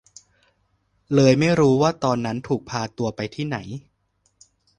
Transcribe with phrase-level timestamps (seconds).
[1.13, 3.57] เลยไม่รู้ว่าตอนนั้นถูกพาตัวไปที่ไหน